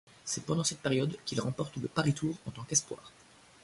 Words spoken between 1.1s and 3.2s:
qu'il remporte le Paris-Tours en tant qu'espoir.